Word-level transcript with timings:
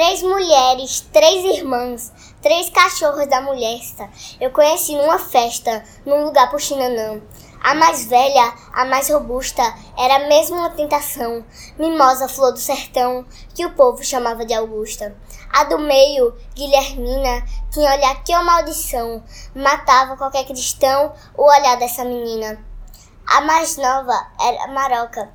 Três 0.00 0.22
mulheres, 0.22 1.06
três 1.12 1.44
irmãs, 1.58 2.10
três 2.40 2.70
cachorros 2.70 3.28
da 3.28 3.42
molesta. 3.42 4.08
Eu 4.40 4.50
conheci 4.50 4.96
numa 4.96 5.18
festa, 5.18 5.84
num 6.06 6.24
lugar 6.24 6.50
por 6.50 6.58
Chinanã. 6.58 7.20
A 7.62 7.74
mais 7.74 8.06
velha, 8.06 8.54
a 8.72 8.86
mais 8.86 9.10
robusta, 9.10 9.62
era 9.98 10.26
mesmo 10.26 10.56
uma 10.56 10.70
tentação, 10.70 11.44
mimosa 11.78 12.28
flor 12.28 12.50
do 12.50 12.58
sertão, 12.58 13.26
que 13.54 13.66
o 13.66 13.74
povo 13.74 14.02
chamava 14.02 14.46
de 14.46 14.54
Augusta. 14.54 15.14
A 15.52 15.64
do 15.64 15.78
meio, 15.78 16.34
Guilhermina, 16.54 17.44
tinha 17.70 17.92
olhar 17.92 18.24
que 18.24 18.34
maldição, 18.34 19.22
matava 19.54 20.16
qualquer 20.16 20.46
cristão 20.46 21.12
o 21.36 21.42
olhar 21.42 21.76
dessa 21.76 22.06
menina. 22.06 22.64
A 23.26 23.42
mais 23.42 23.76
nova 23.76 24.18
era 24.40 24.66
Maroca, 24.68 25.30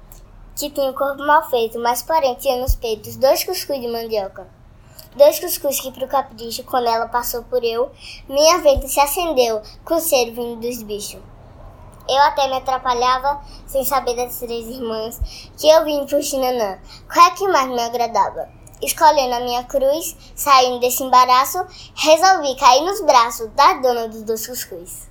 que 0.56 0.72
tinha 0.72 0.90
o 0.90 0.96
corpo 0.96 1.22
mal 1.24 1.48
feito, 1.52 1.78
mas 1.78 2.02
porém 2.02 2.34
tinha 2.34 2.60
nos 2.60 2.76
peitos 2.76 3.16
dois 3.16 3.44
cuscuz 3.44 3.80
de 3.80 3.88
mandioca. 3.88 4.56
Dois 5.16 5.40
cuscuz 5.40 5.80
que 5.80 5.92
pro 5.94 6.08
capricho, 6.08 6.64
quando 6.64 6.88
ela 6.88 7.08
passou 7.08 7.42
por 7.44 7.64
eu, 7.64 7.90
minha 8.28 8.58
venta 8.58 8.86
se 8.88 9.00
acendeu 9.00 9.62
com 9.86 9.96
o 9.96 10.02
cheiro 10.02 10.34
vindo 10.36 10.60
dos 10.60 10.84
bichos. 10.84 11.22
Eu 12.08 12.22
até 12.24 12.48
me 12.48 12.58
atrapalhava 12.58 13.42
sem 13.66 13.86
saber 13.86 14.16
das 14.16 14.38
três 14.38 14.68
irmãs 14.68 15.20
que 15.58 15.70
eu 15.70 15.86
vim 15.86 16.06
pro 16.06 16.22
Xinanã. 16.22 16.78
Qual 17.12 17.26
é 17.26 17.32
que 17.32 17.48
mais 17.48 17.70
me 17.70 17.82
agradava? 17.82 18.50
Escolhendo 18.82 19.36
a 19.36 19.40
minha 19.40 19.64
cruz, 19.64 20.16
saindo 20.36 20.80
desse 20.80 21.02
embaraço, 21.02 21.66
resolvi 21.96 22.56
cair 22.58 22.82
nos 22.82 23.02
braços 23.02 23.50
da 23.54 23.74
dona 23.76 24.10
dos 24.10 24.22
dois 24.22 24.46
cuscuz. 24.46 25.08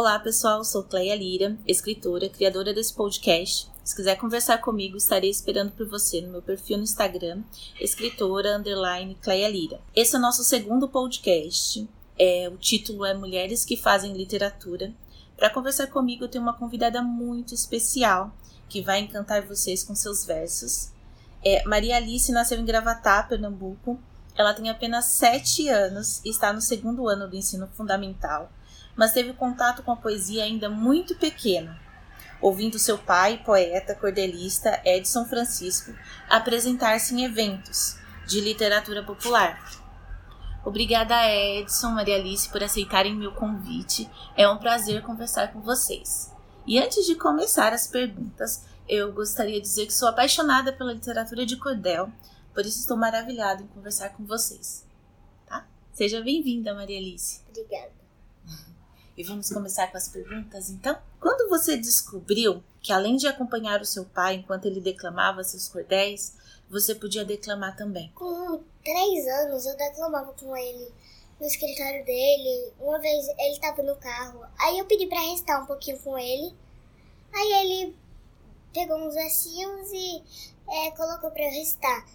Olá 0.00 0.16
pessoal, 0.16 0.62
sou 0.62 0.84
Cleia 0.84 1.16
Lira, 1.16 1.58
escritora, 1.66 2.28
criadora 2.28 2.72
desse 2.72 2.94
podcast. 2.94 3.68
Se 3.82 3.96
quiser 3.96 4.14
conversar 4.14 4.58
comigo, 4.58 4.96
estarei 4.96 5.28
esperando 5.28 5.72
por 5.72 5.88
você 5.88 6.20
no 6.20 6.30
meu 6.30 6.40
perfil 6.40 6.76
no 6.76 6.84
Instagram, 6.84 7.42
escritora 7.80 8.56
underline 8.56 9.16
Cleia 9.16 9.48
Lira. 9.48 9.80
Esse 9.96 10.14
é 10.14 10.18
o 10.20 10.22
nosso 10.22 10.44
segundo 10.44 10.88
podcast. 10.88 11.84
É, 12.16 12.48
o 12.48 12.56
título 12.56 13.04
é 13.04 13.12
Mulheres 13.12 13.64
que 13.64 13.76
Fazem 13.76 14.12
Literatura. 14.12 14.92
Para 15.36 15.50
conversar 15.50 15.88
comigo, 15.88 16.22
eu 16.22 16.28
tenho 16.28 16.44
uma 16.44 16.54
convidada 16.54 17.02
muito 17.02 17.52
especial 17.52 18.32
que 18.68 18.80
vai 18.80 19.00
encantar 19.00 19.44
vocês 19.48 19.82
com 19.82 19.96
seus 19.96 20.24
versos. 20.24 20.92
É, 21.44 21.64
Maria 21.64 21.96
Alice 21.96 22.30
nasceu 22.30 22.60
em 22.60 22.64
Gravatá, 22.64 23.20
Pernambuco. 23.24 23.98
Ela 24.36 24.54
tem 24.54 24.70
apenas 24.70 25.06
7 25.06 25.68
anos 25.68 26.24
e 26.24 26.30
está 26.30 26.52
no 26.52 26.60
segundo 26.60 27.08
ano 27.08 27.26
do 27.26 27.34
ensino 27.34 27.66
fundamental 27.74 28.48
mas 28.98 29.12
teve 29.12 29.32
contato 29.32 29.84
com 29.84 29.92
a 29.92 29.96
poesia 29.96 30.42
ainda 30.42 30.68
muito 30.68 31.14
pequeno, 31.14 31.72
ouvindo 32.40 32.80
seu 32.80 32.98
pai, 32.98 33.40
poeta, 33.44 33.94
cordelista 33.94 34.82
Edson 34.84 35.24
Francisco, 35.24 35.94
apresentar-se 36.28 37.14
em 37.14 37.24
eventos 37.24 37.96
de 38.26 38.40
literatura 38.40 39.04
popular. 39.04 39.56
Obrigada 40.64 41.14
Edson, 41.32 41.90
Maria 41.92 42.16
Alice, 42.16 42.48
por 42.50 42.62
aceitarem 42.62 43.14
meu 43.14 43.32
convite. 43.32 44.10
É 44.36 44.48
um 44.48 44.58
prazer 44.58 45.00
conversar 45.02 45.52
com 45.52 45.60
vocês. 45.60 46.34
E 46.66 46.76
antes 46.78 47.06
de 47.06 47.14
começar 47.14 47.72
as 47.72 47.86
perguntas, 47.86 48.64
eu 48.88 49.12
gostaria 49.12 49.60
de 49.60 49.66
dizer 49.66 49.86
que 49.86 49.94
sou 49.94 50.08
apaixonada 50.08 50.72
pela 50.72 50.92
literatura 50.92 51.46
de 51.46 51.56
cordel, 51.56 52.10
por 52.52 52.66
isso 52.66 52.80
estou 52.80 52.96
maravilhada 52.96 53.62
em 53.62 53.68
conversar 53.68 54.10
com 54.10 54.26
vocês. 54.26 54.84
Tá? 55.46 55.64
Seja 55.92 56.20
bem-vinda, 56.20 56.74
Maria 56.74 56.98
Alice. 56.98 57.42
Obrigada. 57.48 57.97
E 59.18 59.24
vamos 59.24 59.50
começar 59.50 59.90
com 59.90 59.96
as 59.96 60.06
perguntas, 60.06 60.70
então? 60.70 60.96
Quando 61.20 61.48
você 61.48 61.76
descobriu 61.76 62.62
que 62.80 62.92
além 62.92 63.16
de 63.16 63.26
acompanhar 63.26 63.80
o 63.80 63.84
seu 63.84 64.04
pai 64.04 64.36
enquanto 64.36 64.66
ele 64.66 64.80
declamava 64.80 65.42
seus 65.42 65.68
cordéis, 65.68 66.36
você 66.70 66.94
podia 66.94 67.24
declamar 67.24 67.76
também? 67.76 68.12
Com 68.14 68.62
três 68.84 69.26
anos 69.26 69.66
eu 69.66 69.76
declamava 69.76 70.32
com 70.34 70.56
ele 70.56 70.92
no 71.40 71.46
escritório 71.48 72.04
dele. 72.04 72.72
Uma 72.78 73.00
vez 73.00 73.26
ele 73.26 73.54
estava 73.54 73.82
no 73.82 73.96
carro, 73.96 74.46
aí 74.56 74.78
eu 74.78 74.84
pedi 74.84 75.08
para 75.08 75.18
restar 75.18 75.64
um 75.64 75.66
pouquinho 75.66 75.98
com 75.98 76.16
ele. 76.16 76.54
Aí 77.34 77.52
ele 77.64 77.96
pegou 78.72 78.98
uns 78.98 79.14
versinhos 79.14 79.90
e 79.92 80.22
é, 80.70 80.92
colocou 80.92 81.32
para 81.32 81.42
eu 81.42 81.50
restar. 81.50 82.06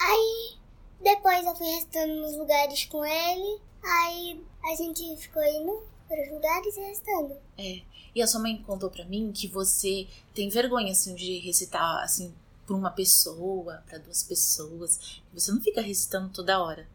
Aí 0.00 0.58
depois 1.00 1.44
eu 1.44 1.56
fui 1.56 1.66
restando 1.66 2.14
nos 2.20 2.36
lugares 2.36 2.84
com 2.84 3.04
ele. 3.04 3.60
Aí 3.82 4.46
a 4.62 4.76
gente 4.76 5.16
ficou 5.16 5.42
indo 5.42 5.90
para 6.12 6.22
os 6.24 6.30
lugares 6.30 6.76
e 6.76 6.80
restando. 6.80 7.36
É. 7.56 7.80
E 8.14 8.20
a 8.20 8.26
sua 8.26 8.40
mãe 8.40 8.62
contou 8.62 8.90
para 8.90 9.06
mim 9.06 9.32
que 9.32 9.48
você 9.48 10.06
tem 10.34 10.50
vergonha, 10.50 10.92
assim, 10.92 11.14
de 11.14 11.38
recitar, 11.38 12.02
assim, 12.02 12.34
para 12.66 12.76
uma 12.76 12.90
pessoa, 12.90 13.82
para 13.88 13.98
duas 13.98 14.22
pessoas. 14.22 15.22
Você 15.32 15.50
não 15.50 15.62
fica 15.62 15.80
recitando 15.80 16.28
toda 16.28 16.62
hora. 16.62 16.86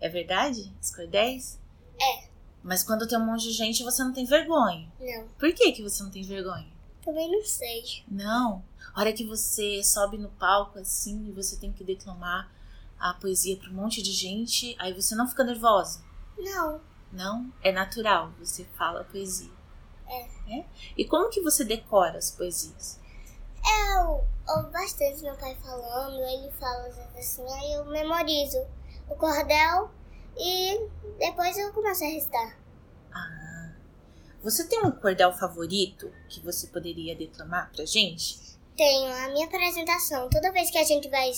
É 0.00 0.08
verdade? 0.08 0.72
Os 0.80 0.94
cordéis? 0.94 1.58
É. 2.00 2.30
Mas 2.62 2.84
quando 2.84 3.08
tem 3.08 3.18
um 3.18 3.26
monte 3.26 3.44
de 3.44 3.52
gente, 3.52 3.82
você 3.82 4.04
não 4.04 4.12
tem 4.12 4.24
vergonha. 4.24 4.90
Não. 5.00 5.28
Por 5.38 5.52
que, 5.52 5.72
que 5.72 5.82
você 5.82 6.02
não 6.02 6.10
tem 6.10 6.22
vergonha? 6.22 6.68
Também 7.04 7.30
não 7.30 7.44
sei. 7.44 8.04
Não. 8.08 8.62
A 8.94 9.00
hora 9.00 9.12
que 9.12 9.24
você 9.24 9.82
sobe 9.82 10.18
no 10.18 10.28
palco, 10.28 10.78
assim, 10.78 11.26
e 11.28 11.32
você 11.32 11.56
tem 11.56 11.72
que 11.72 11.82
declamar 11.82 12.50
a 12.98 13.14
poesia 13.14 13.56
para 13.56 13.70
um 13.70 13.74
monte 13.74 14.02
de 14.02 14.12
gente, 14.12 14.76
aí 14.78 14.92
você 14.92 15.14
não 15.14 15.26
fica 15.26 15.42
nervosa? 15.42 16.04
Não. 16.38 16.80
Não? 17.12 17.52
É 17.62 17.72
natural, 17.72 18.32
você 18.38 18.64
fala 18.76 19.04
poesia. 19.04 19.50
É. 20.06 20.58
é? 20.58 20.64
E 20.96 21.04
como 21.04 21.30
que 21.30 21.40
você 21.40 21.64
decora 21.64 22.18
as 22.18 22.30
poesias? 22.30 22.98
Eu 23.64 24.24
ouvo 24.48 24.70
bastante 24.70 25.22
meu 25.22 25.36
pai 25.36 25.56
falando, 25.56 26.20
ele 26.20 26.50
fala 26.52 26.88
assim, 27.16 27.44
aí 27.52 27.74
eu 27.74 27.84
memorizo 27.86 28.58
o 29.08 29.14
cordel 29.14 29.90
e 30.36 30.88
depois 31.18 31.56
eu 31.58 31.72
começo 31.72 32.04
a 32.04 32.08
recitar. 32.08 32.56
Ah. 33.12 33.72
Você 34.42 34.66
tem 34.66 34.84
um 34.84 34.90
cordel 34.90 35.32
favorito 35.32 36.10
que 36.28 36.40
você 36.40 36.66
poderia 36.68 37.14
declamar 37.14 37.70
pra 37.72 37.84
gente? 37.84 38.50
tenho 38.80 39.12
a 39.12 39.28
minha 39.28 39.44
apresentação. 39.44 40.30
Toda 40.30 40.50
vez 40.52 40.70
que 40.70 40.78
a 40.78 40.84
gente 40.84 41.06
vai 41.10 41.30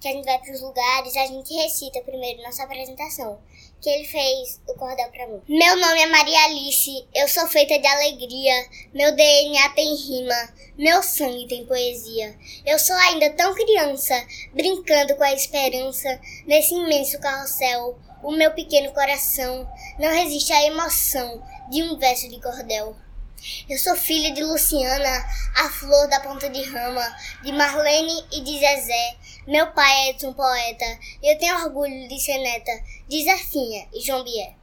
que 0.00 0.06
a 0.06 0.12
gente 0.12 0.24
vai 0.24 0.38
para 0.38 0.52
os 0.52 0.62
lugares, 0.62 1.16
a 1.16 1.26
gente 1.26 1.52
recita 1.52 2.00
primeiro 2.02 2.40
nossa 2.40 2.62
apresentação. 2.62 3.40
Que 3.84 3.90
ele 3.90 4.04
fez 4.06 4.62
o 4.66 4.72
cordel 4.76 5.10
para 5.10 5.26
mim. 5.26 5.42
Meu 5.46 5.76
nome 5.76 6.00
é 6.00 6.06
Maria 6.06 6.44
Alice, 6.44 7.06
eu 7.14 7.28
sou 7.28 7.46
feita 7.48 7.78
de 7.78 7.86
alegria. 7.86 8.66
Meu 8.94 9.14
DNA 9.14 9.68
tem 9.74 9.94
rima, 9.94 10.54
meu 10.78 11.02
sangue 11.02 11.46
tem 11.46 11.66
poesia. 11.66 12.34
Eu 12.64 12.78
sou 12.78 12.96
ainda 12.96 13.28
tão 13.34 13.54
criança, 13.54 14.14
brincando 14.54 15.14
com 15.16 15.22
a 15.22 15.34
esperança 15.34 16.18
nesse 16.46 16.74
imenso 16.74 17.20
carrossel. 17.20 17.98
O 18.22 18.32
meu 18.32 18.52
pequeno 18.52 18.90
coração 18.94 19.70
não 19.98 20.08
resiste 20.08 20.50
à 20.54 20.64
emoção 20.64 21.42
de 21.70 21.82
um 21.82 21.98
verso 21.98 22.26
de 22.30 22.40
cordel. 22.40 22.96
Eu 23.68 23.78
sou 23.78 23.94
filha 23.94 24.32
de 24.32 24.42
Luciana, 24.42 25.26
a 25.56 25.68
flor 25.68 26.08
da 26.08 26.20
ponta 26.20 26.48
de 26.48 26.62
rama, 26.62 27.02
de 27.42 27.52
Marlene 27.52 28.24
e 28.32 28.40
de 28.40 28.58
Zezé. 28.58 29.16
Meu 29.46 29.70
pai 29.72 30.10
é 30.10 30.26
um 30.26 30.32
poeta 30.32 30.84
e 31.22 31.30
eu 31.30 31.38
tenho 31.38 31.62
orgulho 31.62 32.08
de 32.08 32.18
ser 32.18 32.38
neta 32.38 32.72
de 33.06 33.22
Zefinha 33.22 33.86
e 33.92 34.00
João 34.00 34.24
Bier. 34.24 34.54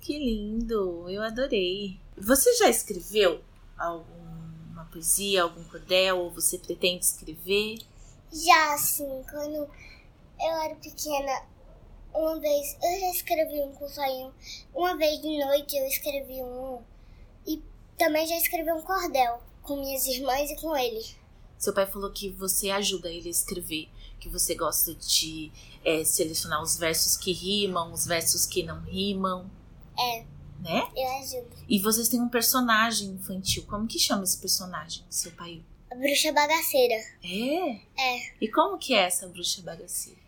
Que 0.00 0.18
lindo, 0.18 1.08
eu 1.08 1.20
adorei. 1.22 1.98
Você 2.16 2.54
já 2.54 2.68
escreveu 2.68 3.42
alguma 3.76 4.84
poesia, 4.92 5.42
algum 5.42 5.64
cordel, 5.64 6.18
ou 6.18 6.30
você 6.30 6.58
pretende 6.58 7.04
escrever? 7.04 7.78
Já, 8.32 8.78
sim, 8.78 9.24
quando 9.28 9.68
eu 10.40 10.62
era 10.62 10.76
pequena, 10.76 11.42
uma 12.14 12.38
vez 12.38 12.76
eu 12.82 13.00
já 13.00 13.10
escrevi 13.10 13.60
um 13.62 13.72
com 13.72 13.88
sonho. 13.88 14.32
Uma 14.72 14.96
vez 14.96 15.20
de 15.20 15.44
noite 15.44 15.76
eu 15.76 15.86
escrevi 15.86 16.40
um 16.42 16.80
também 18.02 18.26
já 18.26 18.36
escrevi 18.36 18.72
um 18.72 18.82
cordel 18.82 19.40
com 19.62 19.76
minhas 19.76 20.04
irmãs 20.06 20.50
e 20.50 20.56
com 20.56 20.76
ele. 20.76 21.04
Seu 21.56 21.72
pai 21.72 21.86
falou 21.86 22.10
que 22.10 22.30
você 22.30 22.68
ajuda 22.68 23.08
ele 23.08 23.28
a 23.28 23.30
escrever, 23.30 23.88
que 24.18 24.28
você 24.28 24.56
gosta 24.56 24.92
de 24.92 25.52
é, 25.84 26.02
selecionar 26.02 26.60
os 26.60 26.76
versos 26.76 27.16
que 27.16 27.32
rimam, 27.32 27.92
os 27.92 28.04
versos 28.04 28.44
que 28.44 28.64
não 28.64 28.80
rimam. 28.80 29.48
É. 29.96 30.24
Né? 30.60 30.88
Eu 30.96 31.12
ajudo. 31.20 31.56
E 31.68 31.78
vocês 31.78 32.08
têm 32.08 32.20
um 32.20 32.28
personagem 32.28 33.10
infantil. 33.10 33.64
Como 33.68 33.86
que 33.86 34.00
chama 34.00 34.24
esse 34.24 34.38
personagem, 34.38 35.04
seu 35.08 35.30
pai? 35.32 35.62
A 35.88 35.94
bruxa 35.94 36.32
bagaceira. 36.32 36.96
É? 37.22 37.70
É. 37.96 38.34
E 38.40 38.48
como 38.48 38.78
que 38.78 38.94
é 38.94 39.02
essa 39.02 39.28
bruxa 39.28 39.62
bagaceira? 39.62 40.18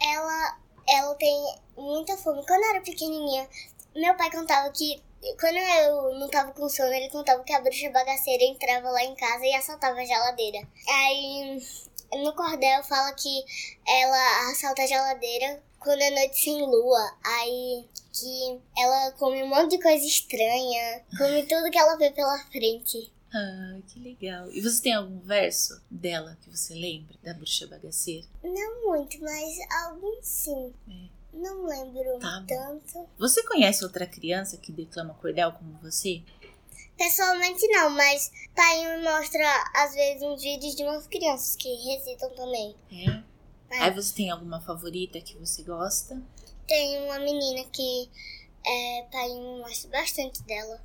Ela, 0.00 0.58
ela 0.88 1.14
tem 1.16 1.56
muita 1.76 2.16
fome. 2.16 2.46
Quando 2.46 2.62
eu 2.62 2.70
era 2.70 2.80
pequenininha, 2.80 3.48
meu 3.96 4.16
pai 4.16 4.30
contava 4.30 4.70
que 4.70 5.02
quando 5.38 5.56
eu 5.56 6.18
não 6.18 6.28
tava 6.28 6.52
com 6.52 6.68
sono, 6.68 6.92
ele 6.92 7.10
contava 7.10 7.42
que 7.42 7.52
a 7.52 7.60
bruxa 7.60 7.90
bagaceira 7.90 8.44
entrava 8.44 8.90
lá 8.90 9.02
em 9.02 9.14
casa 9.14 9.44
e 9.44 9.54
assaltava 9.54 9.98
a 9.98 10.04
geladeira. 10.04 10.66
Aí 10.88 11.62
no 12.22 12.34
cordel 12.34 12.84
fala 12.84 13.12
que 13.14 13.44
ela 13.86 14.50
assalta 14.50 14.82
a 14.82 14.86
geladeira 14.86 15.62
quando 15.78 16.00
é 16.00 16.10
noite 16.10 16.38
sem 16.40 16.60
lua. 16.62 17.16
Aí 17.24 17.84
que 18.12 18.60
ela 18.78 19.12
come 19.12 19.42
um 19.42 19.48
monte 19.48 19.76
de 19.76 19.82
coisa 19.82 20.04
estranha, 20.06 21.04
come 21.18 21.42
tudo 21.44 21.70
que 21.70 21.78
ela 21.78 21.96
vê 21.96 22.10
pela 22.10 22.38
frente. 22.46 23.12
Ah, 23.34 23.80
que 23.88 23.98
legal. 23.98 24.48
E 24.52 24.60
você 24.60 24.80
tem 24.80 24.94
algum 24.94 25.18
verso 25.18 25.82
dela 25.90 26.38
que 26.40 26.48
você 26.48 26.72
lembra, 26.72 27.16
da 27.20 27.34
bruxa 27.34 27.66
bagaceira? 27.66 28.26
Não 28.44 28.86
muito, 28.86 29.20
mas 29.20 29.58
alguns 29.84 30.24
sim. 30.24 30.72
É. 30.88 31.23
Não 31.34 31.66
lembro 31.66 32.18
Tá 32.20 32.44
tanto. 32.46 33.08
Você 33.18 33.42
conhece 33.42 33.84
outra 33.84 34.06
criança 34.06 34.56
que 34.56 34.72
declama 34.72 35.14
cordel 35.14 35.52
como 35.52 35.76
você? 35.78 36.22
Pessoalmente 36.96 37.66
não, 37.68 37.90
mas 37.90 38.30
pai 38.54 38.96
me 38.96 39.02
mostra 39.02 39.44
às 39.74 39.94
vezes 39.94 40.22
uns 40.22 40.40
vídeos 40.40 40.76
de 40.76 40.84
umas 40.84 41.06
crianças 41.08 41.56
que 41.56 41.68
recitam 41.68 42.30
também. 42.30 42.74
É. 42.92 43.22
É. 43.70 43.78
Aí 43.80 43.90
você 43.90 44.14
tem 44.14 44.30
alguma 44.30 44.60
favorita 44.60 45.20
que 45.20 45.36
você 45.36 45.62
gosta? 45.62 46.22
Tem 46.66 47.02
uma 47.02 47.18
menina 47.18 47.64
que 47.70 48.08
é, 48.64 49.06
pai 49.10 49.28
me 49.28 49.58
mostra 49.58 49.90
bastante 49.90 50.42
dela. 50.44 50.80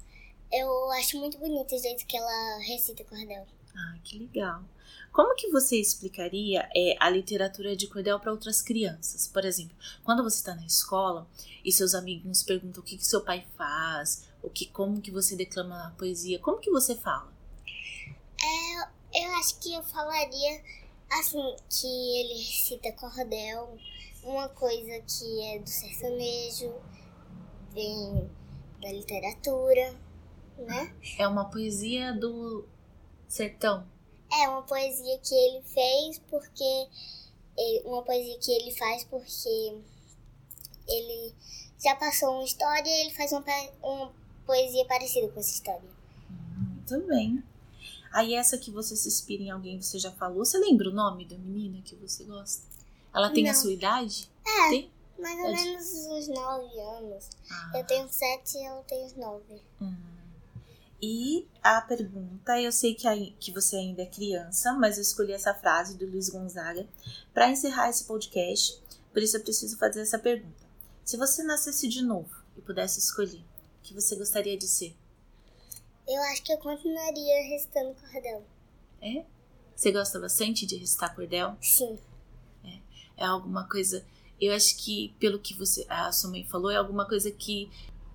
Eu 0.52 0.92
acho 0.94 1.20
muito 1.20 1.38
bonito 1.38 1.76
o 1.76 1.78
jeito 1.78 2.06
que 2.08 2.18
ela 2.18 2.58
recita 2.64 3.04
cordel. 3.04 3.46
Ah, 3.76 3.98
que 4.04 4.18
legal. 4.18 4.64
Como 5.12 5.36
que 5.36 5.50
você 5.50 5.76
explicaria 5.78 6.70
é, 6.76 6.96
a 7.00 7.10
literatura 7.10 7.76
de 7.76 7.88
cordel 7.88 8.20
para 8.20 8.32
outras 8.32 8.62
crianças? 8.62 9.28
Por 9.28 9.44
exemplo, 9.44 9.76
quando 10.04 10.24
você 10.24 10.38
está 10.38 10.56
na 10.56 10.66
escola 10.66 11.28
e 11.64 11.72
seus 11.72 11.94
amiguinhos 11.94 12.44
perguntam 12.44 12.82
o 12.82 12.86
que, 12.86 12.98
que 12.98 13.06
seu 13.06 13.22
pai 13.22 13.46
faz, 13.58 14.28
o 14.42 14.50
que, 14.50 14.66
como 14.68 15.02
que 15.02 15.12
você 15.12 15.36
declama 15.36 15.88
a 15.88 15.92
poesia, 15.92 16.40
como 16.40 16.60
que 16.60 16.70
você 16.70 16.96
fala? 16.96 17.40
Eu 19.14 19.32
acho 19.40 19.60
que 19.60 19.74
eu 19.74 19.82
falaria 19.84 20.62
assim 21.10 21.56
que 21.68 21.88
ele 21.88 22.36
recita 22.36 22.92
cordel, 22.92 23.76
uma 24.24 24.48
coisa 24.50 25.02
que 25.02 25.42
é 25.46 25.60
do 25.60 25.68
sertanejo, 25.68 26.72
vem 27.74 28.30
da 28.80 28.92
literatura, 28.92 29.96
né? 30.60 30.96
É 31.18 31.28
uma 31.28 31.50
poesia 31.50 32.14
do 32.14 32.68
sertão. 33.28 33.88
É 34.32 34.48
uma 34.50 34.62
poesia 34.64 35.18
que 35.20 35.34
ele 35.36 35.62
fez 35.64 36.20
porque 36.30 36.88
uma 37.86 38.02
poesia 38.04 38.38
que 38.40 38.52
ele 38.52 38.72
faz 38.78 39.04
porque 39.04 39.78
ele 40.88 41.34
já 41.84 41.96
passou 41.96 42.36
uma 42.36 42.44
história 42.44 42.88
e 42.90 43.02
ele 43.02 43.12
faz 43.12 43.32
uma, 43.32 43.44
uma 43.82 44.14
poesia 44.46 44.86
parecida 44.86 45.28
com 45.30 45.40
essa 45.40 45.54
história. 45.54 45.90
Muito 46.58 47.08
bem. 47.08 47.44
Aí 48.12 48.34
essa 48.34 48.58
que 48.58 48.72
você 48.72 48.96
se 48.96 49.08
inspira 49.08 49.44
em 49.44 49.52
alguém, 49.52 49.82
você 49.82 50.00
já 50.00 50.12
falou. 50.12 50.44
Você 50.44 50.58
lembra 50.58 50.90
o 50.90 50.94
nome 50.94 51.26
da 51.26 51.38
menina 51.38 51.82
que 51.84 51.96
você 51.96 52.24
gosta? 52.24 52.64
Ela 53.14 53.30
tem 53.30 53.48
a 53.50 53.54
Não. 53.54 53.60
sua 53.60 53.72
idade? 53.72 54.30
É, 54.46 54.70
Tem? 54.70 54.92
mais 55.20 55.38
ou 55.38 55.44
Pode. 55.46 55.64
menos 55.64 55.86
uns 56.08 56.28
nove 56.28 56.80
anos. 56.80 57.30
Ah. 57.52 57.72
Eu 57.76 57.86
tenho 57.86 58.10
sete 58.10 58.58
e 58.58 58.64
ela 58.64 58.82
tem 58.84 59.04
uns 59.06 59.16
nove. 59.16 59.62
E 61.02 61.48
a 61.64 61.80
pergunta, 61.82 62.60
eu 62.60 62.72
sei 62.72 62.94
que, 62.94 63.08
ai- 63.08 63.34
que 63.40 63.52
você 63.54 63.78
ainda 63.78 64.02
é 64.02 64.06
criança, 64.06 64.74
mas 64.74 64.98
eu 64.98 65.02
escolhi 65.02 65.32
essa 65.32 65.54
frase 65.54 65.98
do 65.98 66.06
Luiz 66.06 66.30
Gonzaga 66.30 66.86
para 67.34 67.50
encerrar 67.50 67.90
esse 67.90 68.04
podcast, 68.04 68.78
por 69.14 69.22
isso 69.24 69.38
eu 69.38 69.42
preciso 69.44 69.78
fazer 69.78 70.02
essa 70.02 70.20
pergunta. 70.20 70.68
Se 71.06 71.16
você 71.16 71.42
nascesse 71.44 71.88
de 71.88 72.02
novo 72.04 72.30
e 72.58 72.62
pudesse 72.62 73.00
escolher, 73.00 73.40
o 73.40 73.82
que 73.82 73.94
você 73.94 74.16
gostaria 74.16 74.58
de 74.58 74.68
ser? 74.68 74.94
Eu 76.08 76.22
acho 76.24 76.44
que 76.44 76.52
eu 76.52 76.58
continuaria 76.58 77.48
recitando 77.48 77.96
cordel. 77.96 78.44
É? 79.02 79.24
Você 79.76 79.92
gosta 79.92 80.20
bastante 80.20 80.66
de 80.66 80.76
recitar 80.76 81.16
cordel? 81.16 81.56
Sim. 81.62 81.98
É 83.16 83.26
alguma 83.26 83.68
coisa. 83.68 84.06
Eu 84.40 84.54
acho 84.54 84.78
que, 84.78 85.14
pelo 85.20 85.40
que 85.40 85.54
você, 85.54 85.86
a 85.90 86.12
sua 86.12 86.30
mãe 86.30 86.46
falou, 86.46 86.72
é 86.72 86.78
alguma 86.78 87.06
coisa 87.06 87.30
que 87.32 87.70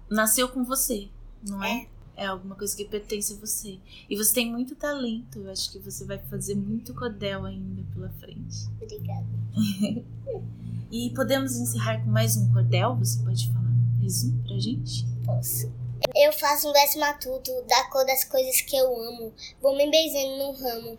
nasceu 0.09 0.49
com 0.49 0.65
você, 0.65 1.09
não 1.47 1.63
é? 1.63 1.83
É 1.83 1.89
alguma 2.17 2.55
coisa 2.55 2.77
que 2.77 2.85
pertence 2.85 3.33
a 3.33 3.37
você. 3.37 3.79
E 4.09 4.17
você 4.17 4.35
tem 4.35 4.51
muito 4.51 4.75
talento. 4.75 5.41
Eu 5.41 5.51
acho 5.51 5.73
que 5.73 5.79
você 5.79 6.05
vai 6.05 6.19
fazer 6.19 6.55
muito 6.55 6.95
cordel 6.95 7.45
ainda 7.45 7.83
pela 7.93 8.09
frente. 8.21 8.69
Obrigada. 8.81 9.27
E 10.97 11.11
podemos 11.11 11.57
encerrar 11.57 12.05
com 12.05 12.09
mais 12.09 12.37
um 12.37 12.53
cordel? 12.53 12.95
Você 12.95 13.21
pode 13.25 13.49
falar 13.49 13.65
mais 13.99 14.23
um 14.23 14.43
pra 14.45 14.57
gente? 14.61 15.05
Posso. 15.25 15.73
Eu 16.15 16.33
faço 16.33 16.69
um 16.69 16.73
verso 16.73 17.01
matuto 17.01 17.51
da 17.67 17.91
cor 17.91 18.07
das 18.07 18.23
coisas 18.23 18.61
que 18.61 18.77
eu 18.77 18.87
amo. 19.09 19.33
Vou 19.61 19.77
me 19.77 19.91
beijando 19.91 20.39
num 20.39 20.53
ramo. 20.53 20.97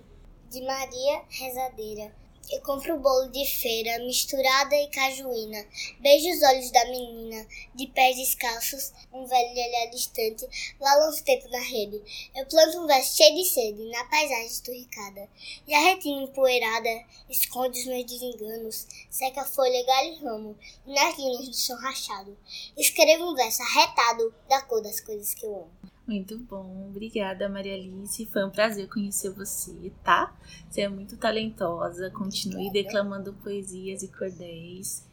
De 0.51 0.61
Maria 0.63 1.21
Rezadeira. 1.29 2.11
Eu 2.51 2.61
compro 2.61 2.99
bolo 2.99 3.27
de 3.31 3.43
feira, 3.43 3.97
misturada 4.05 4.75
e 4.75 4.87
cajuína. 4.89 5.65
Beijo 5.99 6.29
os 6.29 6.43
olhos 6.43 6.69
da 6.69 6.85
menina, 6.85 7.47
de 7.73 7.87
pés 7.87 8.15
descalços, 8.17 8.93
um 9.11 9.25
velho 9.25 9.49
olhar 9.49 9.89
distante, 9.89 10.47
balança 10.79 11.21
o 11.21 11.23
tempo 11.23 11.49
na 11.49 11.59
rede. 11.59 11.99
Eu 12.35 12.45
planto 12.45 12.79
um 12.79 12.85
verso 12.85 13.17
cheio 13.17 13.35
de 13.35 13.45
sede, 13.45 13.89
na 13.89 14.05
paisagem 14.05 14.45
esturricada. 14.45 15.27
E 15.67 15.73
a 15.73 15.79
retina 15.79 16.21
empoeirada 16.21 17.05
esconde 17.27 17.79
os 17.79 17.87
meus 17.87 18.05
desenganos, 18.05 18.85
seca 19.09 19.43
folha, 19.43 19.83
galho 19.83 20.13
e 20.13 20.23
ramo, 20.23 20.59
e 20.85 20.93
nas 20.93 21.17
linhas 21.17 21.49
do 21.49 21.57
chão 21.57 21.77
rachado. 21.77 22.37
Escrevo 22.77 23.31
um 23.31 23.35
verso 23.35 23.63
arretado 23.63 24.33
da 24.47 24.61
cor 24.61 24.83
das 24.83 24.99
coisas 24.99 25.33
que 25.33 25.47
eu 25.47 25.55
amo. 25.55 25.84
Muito 26.07 26.37
bom. 26.39 26.87
Obrigada, 26.89 27.49
Maria 27.49 27.73
Alice. 27.73 28.25
Foi 28.27 28.45
um 28.45 28.51
prazer 28.51 28.87
conhecer 28.87 29.31
você, 29.31 29.91
tá? 30.03 30.35
Você 30.69 30.81
é 30.81 30.89
muito 30.89 31.17
talentosa. 31.17 32.11
Continue 32.11 32.67
Obrigada. 32.67 32.83
declamando 32.87 33.33
poesias 33.33 34.03
e 34.03 34.07
cordéis. 34.07 35.03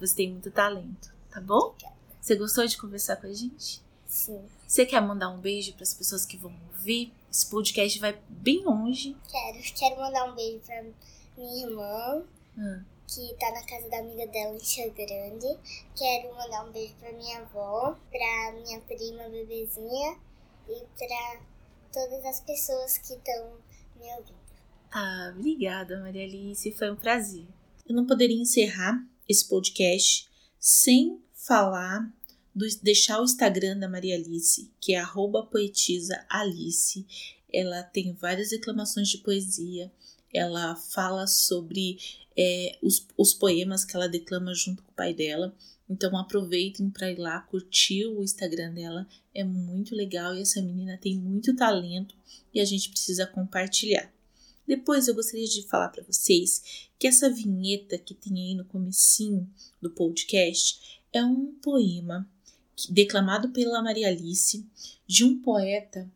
Você 0.00 0.16
tem 0.16 0.30
muito 0.32 0.50
talento, 0.50 1.12
tá 1.30 1.40
bom? 1.40 1.68
Obrigada. 1.68 1.94
Você 2.20 2.34
gostou 2.36 2.66
de 2.66 2.76
conversar 2.76 3.16
com 3.16 3.26
a 3.28 3.32
gente? 3.32 3.80
Sim, 4.06 4.42
Você 4.66 4.84
quer 4.84 5.00
mandar 5.00 5.28
um 5.30 5.38
beijo 5.38 5.72
para 5.74 5.84
as 5.84 5.94
pessoas 5.94 6.26
que 6.26 6.36
vão 6.36 6.52
ouvir? 6.72 7.12
Esse 7.30 7.48
podcast 7.48 7.98
vai 8.00 8.18
bem 8.28 8.64
longe. 8.64 9.16
quero. 9.30 9.58
Quero 9.78 10.00
mandar 10.00 10.24
um 10.32 10.34
beijo 10.34 10.58
pra 10.66 10.82
minha 11.38 11.66
irmã, 11.66 12.24
Ah, 12.58 12.80
que 13.06 13.34
tá 13.38 13.52
na 13.52 13.64
casa 13.64 13.88
da 13.88 13.98
amiga 14.00 14.26
dela 14.26 14.56
em 14.56 14.58
Rio 14.58 14.92
Grande. 14.94 15.58
Quero 15.96 16.34
mandar 16.34 16.64
um 16.66 16.72
beijo 16.72 16.92
pra 16.98 17.12
minha 17.12 17.38
avó, 17.38 17.96
pra 18.10 18.52
minha 18.60 18.80
prima 18.80 19.28
bebezinha 19.28 20.18
e 20.68 20.84
pra 20.98 21.40
todas 21.92 22.24
as 22.24 22.40
pessoas 22.40 22.98
que 22.98 23.14
estão 23.14 23.56
me 23.96 24.06
ouvindo. 24.16 24.40
Ah, 24.92 25.32
obrigada, 25.36 26.00
Maria 26.00 26.24
Alice. 26.24 26.72
Foi 26.72 26.90
um 26.90 26.96
prazer. 26.96 27.46
Eu 27.88 27.94
não 27.94 28.06
poderia 28.06 28.40
encerrar 28.40 29.04
esse 29.28 29.48
podcast 29.48 30.28
sem 30.58 31.22
falar 31.32 32.12
do 32.54 32.66
deixar 32.82 33.20
o 33.20 33.24
Instagram 33.24 33.78
da 33.78 33.88
Maria 33.88 34.16
Alice, 34.16 34.70
que 34.80 34.94
é 34.94 34.98
arroba 34.98 35.46
poetisa 35.46 36.24
Alice. 36.28 37.06
Ela 37.52 37.82
tem 37.82 38.12
várias 38.12 38.52
reclamações 38.52 39.08
de 39.08 39.18
poesia. 39.18 39.90
Ela 40.32 40.76
fala 40.76 41.26
sobre 41.26 41.98
é, 42.36 42.78
os, 42.82 43.06
os 43.16 43.34
poemas 43.34 43.84
que 43.84 43.96
ela 43.96 44.08
declama 44.08 44.54
junto 44.54 44.82
com 44.82 44.90
o 44.90 44.94
pai 44.94 45.12
dela. 45.12 45.54
Então 45.88 46.16
aproveitem 46.16 46.88
para 46.88 47.10
ir 47.10 47.18
lá 47.18 47.40
curtir 47.40 48.06
o 48.06 48.22
Instagram 48.22 48.72
dela. 48.72 49.06
É 49.34 49.42
muito 49.42 49.94
legal 49.94 50.34
e 50.34 50.42
essa 50.42 50.62
menina 50.62 50.96
tem 50.96 51.16
muito 51.16 51.54
talento 51.56 52.14
e 52.54 52.60
a 52.60 52.64
gente 52.64 52.90
precisa 52.90 53.26
compartilhar. 53.26 54.12
Depois 54.66 55.08
eu 55.08 55.14
gostaria 55.14 55.48
de 55.48 55.66
falar 55.66 55.88
para 55.88 56.04
vocês 56.04 56.88
que 56.96 57.08
essa 57.08 57.28
vinheta 57.28 57.98
que 57.98 58.14
tem 58.14 58.50
aí 58.50 58.54
no 58.54 58.64
comecinho 58.64 59.48
do 59.82 59.90
podcast 59.90 61.00
é 61.12 61.24
um 61.24 61.46
poema 61.60 62.28
declamado 62.88 63.50
pela 63.50 63.82
Maria 63.82 64.08
Alice 64.08 64.64
de 65.06 65.24
um 65.24 65.40
poeta 65.40 66.08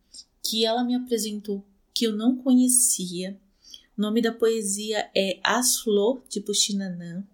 que 0.42 0.64
ela 0.64 0.85
me 0.85 0.94
apresentou 0.94 1.64
que 1.92 2.06
eu 2.06 2.12
não 2.12 2.37
conhecia. 2.37 3.37
O 3.96 4.00
nome 4.02 4.20
da 4.20 4.32
poesia 4.32 5.08
é 5.14 5.38
As 5.40 5.76
Flor 5.76 6.20
de 6.28 6.40
Puxinanã 6.40 7.24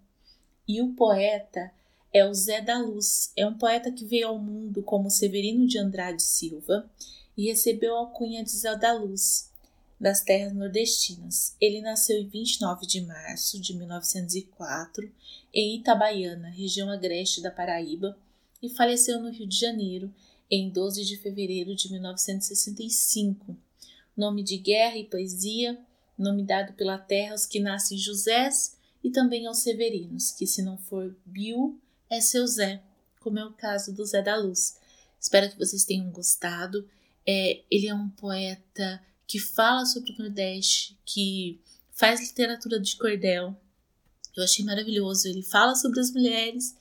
e 0.67 0.79
o 0.79 0.93
poeta 0.93 1.71
é 2.13 2.23
o 2.23 2.31
Zé 2.31 2.61
da 2.61 2.77
Luz. 2.77 3.31
É 3.35 3.47
um 3.47 3.57
poeta 3.57 3.91
que 3.91 4.05
veio 4.05 4.27
ao 4.27 4.37
mundo 4.37 4.83
como 4.83 5.09
Severino 5.09 5.65
de 5.65 5.79
Andrade 5.79 6.21
Silva 6.21 6.87
e 7.35 7.47
recebeu 7.47 7.95
a 7.95 8.01
alcunha 8.01 8.43
de 8.43 8.51
Zé 8.51 8.75
da 8.75 8.93
Luz 8.93 9.49
das 9.99 10.21
terras 10.21 10.53
nordestinas. 10.53 11.55
Ele 11.59 11.81
nasceu 11.81 12.19
em 12.19 12.27
29 12.27 12.85
de 12.85 13.01
março 13.01 13.59
de 13.59 13.75
1904 13.75 15.11
em 15.51 15.77
Itabaiana, 15.77 16.49
região 16.49 16.91
agreste 16.91 17.41
da 17.41 17.49
Paraíba, 17.49 18.15
e 18.61 18.69
faleceu 18.69 19.19
no 19.19 19.31
Rio 19.31 19.47
de 19.47 19.57
Janeiro 19.57 20.13
em 20.49 20.69
12 20.69 21.05
de 21.05 21.17
fevereiro 21.17 21.75
de 21.75 21.91
1965. 21.91 23.57
Nome 24.15 24.43
de 24.43 24.57
guerra 24.57 24.97
e 24.97 25.05
poesia, 25.05 25.79
nome 26.21 26.43
dado 26.43 26.73
pela 26.73 26.97
terra 26.97 27.31
aos 27.31 27.45
que 27.45 27.59
nascem 27.59 27.97
Josés 27.97 28.77
e 29.03 29.09
também 29.09 29.47
aos 29.47 29.59
Severinos, 29.59 30.31
que 30.31 30.45
se 30.45 30.61
não 30.61 30.77
for 30.77 31.15
Bill, 31.25 31.79
é 32.09 32.21
seu 32.21 32.45
Zé, 32.45 32.83
como 33.19 33.39
é 33.39 33.45
o 33.45 33.53
caso 33.53 33.93
do 33.93 34.05
Zé 34.05 34.21
da 34.21 34.35
Luz. 34.35 34.77
Espero 35.19 35.49
que 35.49 35.57
vocês 35.57 35.85
tenham 35.85 36.09
gostado. 36.11 36.87
É, 37.25 37.63
ele 37.69 37.87
é 37.87 37.93
um 37.93 38.09
poeta 38.09 39.01
que 39.27 39.39
fala 39.39 39.85
sobre 39.85 40.11
o 40.11 40.17
Nordeste, 40.17 40.97
que 41.05 41.61
faz 41.91 42.19
literatura 42.19 42.79
de 42.79 42.97
cordel. 42.97 43.55
Eu 44.35 44.43
achei 44.43 44.65
maravilhoso. 44.65 45.27
Ele 45.27 45.43
fala 45.43 45.75
sobre 45.75 45.99
as 45.99 46.11
mulheres 46.11 46.75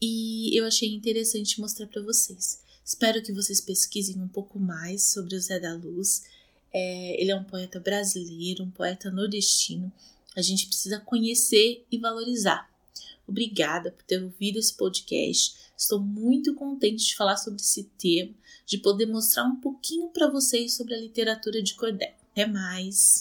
e 0.00 0.56
eu 0.58 0.66
achei 0.66 0.94
interessante 0.94 1.60
mostrar 1.60 1.86
para 1.86 2.02
vocês. 2.02 2.62
Espero 2.84 3.22
que 3.22 3.32
vocês 3.32 3.60
pesquisem 3.60 4.20
um 4.20 4.28
pouco 4.28 4.58
mais 4.58 5.12
sobre 5.12 5.34
o 5.34 5.40
Zé 5.40 5.58
da 5.58 5.74
Luz. 5.74 6.22
É, 6.72 7.20
ele 7.20 7.30
é 7.30 7.36
um 7.36 7.44
poeta 7.44 7.80
brasileiro, 7.80 8.64
um 8.64 8.70
poeta 8.70 9.10
nordestino. 9.10 9.92
A 10.36 10.42
gente 10.42 10.66
precisa 10.66 11.00
conhecer 11.00 11.84
e 11.90 11.98
valorizar. 11.98 12.68
Obrigada 13.26 13.90
por 13.90 14.02
ter 14.04 14.22
ouvido 14.22 14.58
esse 14.58 14.74
podcast. 14.74 15.54
Estou 15.76 16.00
muito 16.00 16.54
contente 16.54 17.06
de 17.06 17.16
falar 17.16 17.36
sobre 17.36 17.60
esse 17.60 17.84
tema, 17.98 18.34
de 18.66 18.78
poder 18.78 19.06
mostrar 19.06 19.44
um 19.44 19.56
pouquinho 19.56 20.08
para 20.08 20.28
vocês 20.28 20.74
sobre 20.74 20.94
a 20.94 21.00
literatura 21.00 21.62
de 21.62 21.74
cordel. 21.74 22.12
Até 22.32 22.46
mais! 22.46 23.20